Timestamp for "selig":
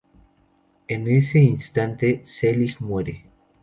2.23-2.77